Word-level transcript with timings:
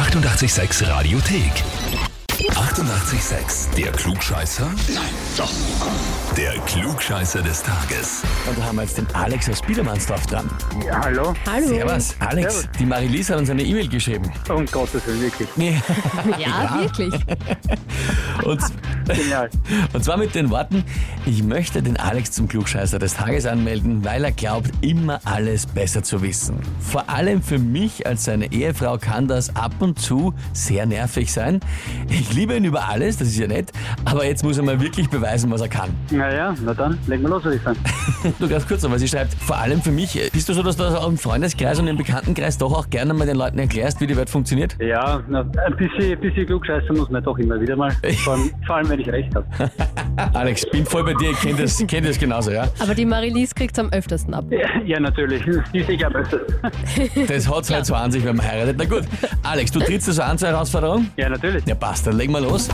886 0.00 0.88
Radiothek. 0.88 1.52
88,6. 2.38 3.74
Der 3.76 3.92
Klugscheißer? 3.92 4.64
Nein, 4.94 5.04
doch. 5.36 5.52
Der 6.34 6.52
Klugscheißer 6.60 7.42
des 7.42 7.62
Tages. 7.62 8.22
Und 8.48 8.58
da 8.58 8.64
haben 8.64 8.76
wir 8.76 8.84
jetzt 8.84 8.96
den 8.96 9.06
Alex 9.12 9.50
aus 9.50 9.60
Biedermannsdorf 9.60 10.26
dran. 10.26 10.48
Ja, 10.86 11.02
hallo. 11.04 11.34
Hallo. 11.46 11.66
Servus. 11.66 12.16
Alex, 12.18 12.54
Servus. 12.54 12.78
die 12.78 12.86
Marilise 12.86 13.34
hat 13.34 13.40
uns 13.40 13.50
eine 13.50 13.62
E-Mail 13.62 13.88
geschrieben. 13.88 14.32
Um 14.48 14.64
Gottes 14.64 15.06
Willen, 15.06 15.20
wirklich. 15.20 15.48
Ja, 16.38 16.80
wirklich. 16.80 17.12
Und, 18.44 18.62
Genial. 19.06 19.50
und 19.92 20.04
zwar 20.04 20.16
mit 20.16 20.34
den 20.34 20.50
Worten, 20.50 20.84
ich 21.26 21.42
möchte 21.42 21.82
den 21.82 21.96
Alex 21.96 22.32
zum 22.32 22.48
Klugscheißer 22.48 22.98
des 22.98 23.14
Tages 23.14 23.46
anmelden, 23.46 24.04
weil 24.04 24.24
er 24.24 24.32
glaubt, 24.32 24.70
immer 24.80 25.20
alles 25.24 25.66
besser 25.66 26.02
zu 26.02 26.22
wissen. 26.22 26.56
Vor 26.80 27.08
allem 27.08 27.42
für 27.42 27.58
mich 27.58 28.06
als 28.06 28.24
seine 28.24 28.52
Ehefrau 28.52 28.98
kann 28.98 29.28
das 29.28 29.54
ab 29.56 29.72
und 29.80 29.98
zu 29.98 30.34
sehr 30.52 30.86
nervig 30.86 31.32
sein. 31.32 31.60
Ich 32.08 32.32
liebe 32.32 32.54
ihn 32.54 32.64
über 32.64 32.88
alles, 32.88 33.18
das 33.18 33.28
ist 33.28 33.38
ja 33.38 33.46
nett, 33.46 33.72
aber 34.04 34.24
jetzt 34.24 34.44
muss 34.44 34.58
er 34.58 34.64
mal 34.64 34.80
wirklich 34.80 35.08
beweisen, 35.08 35.50
was 35.50 35.60
er 35.60 35.68
kann. 35.68 35.90
Naja, 36.10 36.54
na 36.64 36.74
dann, 36.74 36.98
legen 37.06 37.22
wir 37.22 37.30
los, 37.30 37.44
würde 37.44 37.56
ich 37.56 37.62
sagen. 37.62 37.78
Du 38.38 38.48
ganz 38.48 38.66
kurz, 38.66 38.84
aber 38.84 38.98
sie 38.98 39.08
schreibt, 39.08 39.34
vor 39.34 39.58
allem 39.58 39.82
für 39.82 39.90
mich, 39.90 40.18
bist 40.32 40.48
du 40.48 40.54
so, 40.54 40.62
dass 40.62 40.76
du 40.76 40.82
das 40.84 40.94
auch 40.94 41.08
im 41.08 41.18
Freundeskreis 41.18 41.78
und 41.78 41.86
im 41.88 41.96
Bekanntenkreis 41.96 42.58
doch 42.58 42.72
auch 42.72 42.90
gerne 42.90 43.14
mal 43.14 43.26
den 43.26 43.36
Leuten 43.36 43.58
erklärst, 43.58 44.00
wie 44.00 44.06
die 44.06 44.16
Welt 44.16 44.30
funktioniert? 44.30 44.76
Ja, 44.80 45.22
na, 45.28 45.40
ein 45.40 45.76
bisschen, 45.76 46.12
ein 46.12 46.20
bisschen 46.20 46.46
klugscheißen 46.46 46.96
muss 46.96 47.10
man 47.10 47.22
doch 47.22 47.38
immer 47.38 47.60
wieder 47.60 47.76
mal. 47.76 47.90
Vor 48.24 48.34
allem, 48.34 48.50
vor 48.66 48.76
allem 48.76 48.89
wenn 48.90 49.00
ich 49.00 49.08
recht 49.08 49.34
habe. 49.34 49.46
Alex, 50.34 50.68
bin 50.70 50.84
voll 50.84 51.04
bei 51.04 51.14
dir, 51.14 51.30
ich 51.30 51.40
kenne 51.40 51.62
das, 51.62 51.82
kenn 51.86 52.04
das 52.04 52.18
genauso, 52.18 52.50
ja? 52.50 52.68
Aber 52.78 52.94
die 52.94 53.06
Marilise 53.06 53.54
kriegt 53.54 53.78
am 53.78 53.90
öftesten 53.90 54.34
ab. 54.34 54.44
Ja, 54.50 54.68
ja, 54.84 55.00
natürlich. 55.00 55.42
Die 55.72 55.82
sicher 55.82 56.08
am 56.08 56.16
öftesten. 56.16 56.54
Das 57.28 57.48
hat 57.48 57.70
halt 57.70 57.86
so 57.86 57.94
an 57.94 58.10
sich, 58.10 58.24
wenn 58.24 58.36
man 58.36 58.46
heiratet. 58.46 58.76
Na 58.78 58.84
gut, 58.84 59.04
Alex, 59.42 59.70
du 59.70 59.80
trittst 59.80 60.08
also 60.08 60.22
an 60.22 60.38
zur 60.38 60.48
Herausforderung? 60.48 61.08
Ja, 61.16 61.28
natürlich. 61.28 61.64
Ja, 61.66 61.74
passt, 61.74 62.06
dann 62.06 62.16
legen 62.16 62.32
wir 62.32 62.40
los. 62.40 62.68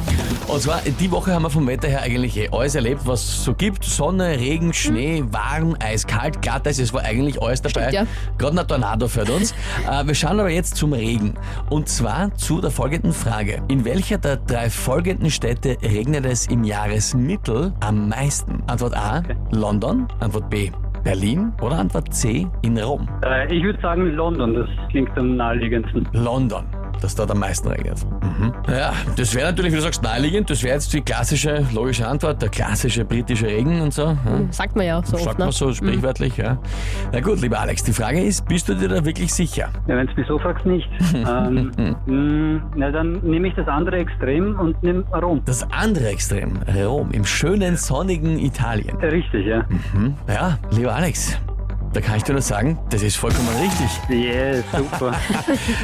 Und 0.49 0.63
zwar, 0.63 0.81
die 0.83 1.11
Woche 1.11 1.33
haben 1.33 1.43
wir 1.43 1.51
vom 1.51 1.67
Wetter 1.67 1.89
her 1.89 2.03
eigentlich 2.03 2.37
eh 2.37 2.49
alles 2.51 2.75
erlebt, 2.75 3.03
was 3.05 3.23
es 3.23 3.45
so 3.45 3.55
gibt. 3.55 3.85
Sonne, 3.85 4.39
Regen, 4.39 4.73
Schnee, 4.73 5.25
warm, 5.31 5.77
eiskalt, 5.81 6.41
Glatteis, 6.43 6.79
es 6.79 6.93
war 6.93 7.03
eigentlich 7.03 7.41
alles 7.41 7.63
dabei. 7.63 7.91
Stimmt, 7.91 7.93
ja. 7.93 8.07
Gerade 8.39 8.61
ein 8.61 8.69
Tornado 8.69 9.09
fährt 9.09 9.31
uns. 9.31 9.53
äh, 9.91 10.07
wir 10.07 10.15
schauen 10.15 10.41
aber 10.41 10.51
jetzt 10.51 10.77
zum 10.77 10.93
Regen. 10.93 11.35
Und 11.71 11.89
zwar 11.89 12.35
zu 12.35 12.61
der 12.61 12.71
folgenden 12.71 13.13
Frage. 13.13 13.63
In 13.69 13.85
welcher 13.85 14.19
der 14.19 14.37
drei 14.37 14.71
folgenden 14.71 15.31
Städte 15.31 15.77
regnet 15.83 16.06
es 16.15 16.47
im 16.47 16.65
Jahresmittel 16.65 17.73
am 17.81 18.09
meisten? 18.09 18.63
Antwort 18.67 18.97
A, 18.97 19.23
London. 19.51 20.07
Antwort 20.21 20.49
B, 20.51 20.71
Berlin. 21.03 21.53
Oder 21.61 21.79
Antwort 21.79 22.13
C, 22.15 22.47
in 22.63 22.79
Rom. 22.79 23.09
Äh, 23.25 23.55
ich 23.55 23.63
würde 23.63 23.81
sagen 23.81 24.13
London, 24.15 24.55
das 24.55 24.69
klingt 24.91 25.17
am 25.17 25.37
naheliegendsten. 25.37 26.09
London, 26.13 26.65
dass 27.03 27.15
dort 27.15 27.31
am 27.31 27.39
meisten 27.39 27.69
regnet. 27.69 27.99
Mhm. 28.23 28.53
Ja, 28.69 28.93
das 29.17 29.35
wäre 29.35 29.47
natürlich, 29.47 29.73
wie 29.73 29.77
du 29.77 29.83
sagst, 29.83 30.03
naheliegend. 30.03 30.51
Das 30.51 30.63
wäre 30.63 30.75
jetzt 30.75 30.93
die 30.93 31.01
klassische, 31.01 31.67
logische 31.73 32.07
Antwort, 32.07 32.41
der 32.43 32.49
klassische 32.49 33.05
britische 33.05 33.47
Regen 33.47 33.81
und 33.81 33.93
so. 33.93 34.03
Ja. 34.07 34.17
Sagt 34.51 34.77
man 34.77 34.87
ja 34.87 34.99
auch 34.99 35.05
so 35.05 35.17
Sagt 35.17 35.29
oft. 35.29 35.39
man 35.39 35.47
Ne? 35.49 35.53
so 35.53 35.73
sprichwörtlich, 35.73 36.37
ja. 36.37 36.59
Na 37.13 37.21
gut, 37.21 37.41
lieber 37.41 37.61
Alex, 37.61 37.83
die 37.85 37.93
Frage 37.93 38.21
ist, 38.23 38.47
bist 38.49 38.69
du 38.69 38.75
dir 38.75 38.89
da 38.89 39.05
wirklich 39.05 39.33
sicher? 39.33 39.69
Ja, 39.87 39.97
wenn 39.97 40.07
du 40.07 40.15
mich 40.15 40.27
so 40.27 40.39
fragst, 40.39 40.67
nicht. 40.67 40.89
ähm, 41.15 41.71
mh, 42.07 42.63
na, 42.77 42.91
dann 42.91 43.21
nehme 43.23 43.49
ich 43.49 43.55
das 43.55 43.69
andere 43.69 43.97
Extrem 43.99 44.59
und 44.59 44.83
nehme 44.83 45.05
Rom. 45.23 45.43
Das 45.45 45.67
andere 45.71 46.09
Extrem, 46.09 46.59
Rom, 46.85 47.11
im 47.13 47.25
schönen, 47.25 47.77
sonnigen 47.77 48.39
Italien. 48.39 48.97
Richtig, 48.99 49.47
ja. 49.47 49.65
Hm? 49.93 50.15
Ja, 50.29 50.59
lieber 50.71 50.95
Alex, 50.95 51.39
da 51.97 52.03
kann 52.03 52.19
ich 52.19 52.25
dir 52.25 52.33
nur 52.33 52.43
sagen, 52.43 52.79
das 52.91 53.03
ist 53.03 53.17
vollkommen 53.17 53.49
richtig. 53.59 53.89
Yes, 54.11 54.63
super. 54.71 55.15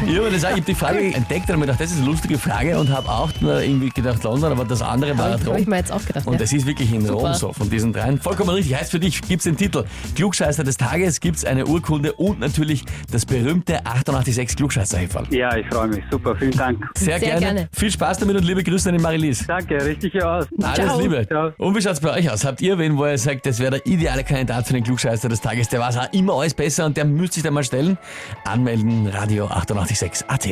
Ich 0.06 0.18
habe 0.18 0.30
das 0.30 0.44
auch, 0.44 0.50
ich 0.50 0.56
hab 0.58 0.66
die 0.66 0.74
Frage 0.74 0.98
entdeckt 0.98 1.44
und 1.44 1.48
habe 1.48 1.56
mir 1.58 1.66
gedacht, 1.66 1.80
das 1.80 1.90
ist 1.92 1.98
eine 1.98 2.06
lustige 2.06 2.38
Frage 2.38 2.78
und 2.78 2.90
habe 2.90 3.08
auch 3.08 3.30
nur 3.40 3.62
irgendwie 3.62 3.88
gedacht 3.88 4.22
London, 4.22 4.52
aber 4.52 4.66
das 4.66 4.82
andere 4.82 5.16
war 5.16 5.30
Habe 5.30 5.46
Rom. 5.46 5.56
ich 5.56 5.66
mir 5.66 5.76
jetzt 5.76 5.90
auch 5.90 6.04
gedacht. 6.04 6.26
Und 6.26 6.34
ja. 6.34 6.38
das 6.40 6.52
ist 6.52 6.66
wirklich 6.66 6.92
in 6.92 7.08
Rom 7.08 7.20
Super. 7.20 7.34
so, 7.34 7.52
von 7.54 7.70
diesen 7.70 7.94
dreien. 7.94 8.20
Vollkommen 8.20 8.50
richtig. 8.50 8.74
Heißt 8.74 8.90
für 8.90 9.00
dich, 9.00 9.22
gibt's 9.22 9.44
den 9.44 9.56
Titel 9.56 9.84
Klugscheißer 10.14 10.64
des 10.64 10.76
Tages, 10.76 11.20
gibt's 11.20 11.46
eine 11.46 11.66
Urkunde 11.66 12.12
und 12.12 12.40
natürlich 12.40 12.84
das 13.10 13.24
berühmte 13.24 13.86
886 13.86 14.56
klugscheißer 14.56 14.98
-Häferl. 14.98 15.34
ja, 15.34 15.56
ich 15.56 15.66
freue 15.68 15.88
mich. 15.88 16.04
Super, 16.10 16.36
vielen 16.36 16.52
Dank. 16.52 16.84
Sehr, 16.98 17.18
Sehr 17.18 17.28
gerne. 17.28 17.40
gerne. 17.40 17.68
Viel 17.72 17.90
Spaß 17.90 18.18
damit 18.18 18.36
und 18.36 18.44
liebe 18.44 18.62
Grüße 18.62 18.90
an 18.90 18.96
die 18.96 19.02
Marilise. 19.02 19.46
Danke, 19.46 19.82
richtig 19.82 20.22
aus. 20.22 20.46
Alles 20.62 20.74
Ciao. 20.74 21.00
Liebe. 21.00 21.26
Ciao. 21.26 21.52
Und 21.56 21.74
wie 21.74 21.80
schaut's 21.80 22.00
bei 22.00 22.12
euch 22.18 22.30
aus? 22.30 22.44
Habt 22.44 22.60
ihr 22.60 22.76
wen, 22.78 22.98
wo 22.98 23.06
ihr 23.06 23.16
sagt, 23.16 23.46
das 23.46 23.58
wäre 23.60 23.70
der 23.70 23.86
ideale 23.86 24.24
Kandidat 24.24 24.66
für 24.66 24.74
den 24.74 24.84
Klugscheißer 24.84 25.30
des 25.30 25.40
Tages? 25.40 25.68
Der 25.68 25.80
weiß 25.80 26.01
auch 26.02 26.12
immer 26.12 26.34
alles 26.34 26.54
besser 26.54 26.86
und 26.86 26.96
der 26.96 27.04
müsste 27.04 27.34
sich 27.34 27.42
da 27.42 27.50
mal 27.50 27.64
stellen. 27.64 27.98
Anmelden, 28.44 29.06
Radio 29.08 29.46
886 29.46 30.28
AT. 30.28 30.46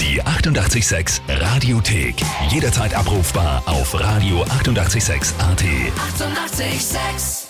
Die 0.00 0.22
88,6 0.22 1.20
Radiothek. 1.28 2.16
Jederzeit 2.50 2.94
abrufbar 2.94 3.62
auf 3.66 3.94
radio886.at. 3.94 5.62
88,6. 5.62 6.66
Eighty-eight, 6.66 6.80
sex. 6.80 7.45